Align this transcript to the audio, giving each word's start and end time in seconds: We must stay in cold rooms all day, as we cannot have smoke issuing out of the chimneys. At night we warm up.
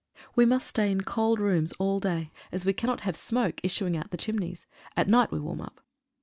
We 0.35 0.45
must 0.47 0.65
stay 0.67 0.91
in 0.91 1.01
cold 1.01 1.39
rooms 1.39 1.73
all 1.73 1.99
day, 1.99 2.31
as 2.51 2.65
we 2.65 2.73
cannot 2.73 3.01
have 3.01 3.15
smoke 3.15 3.59
issuing 3.63 3.95
out 3.95 4.05
of 4.05 4.09
the 4.09 4.17
chimneys. 4.17 4.65
At 4.97 5.07
night 5.07 5.31
we 5.31 5.39
warm 5.39 5.61
up. 5.61 5.79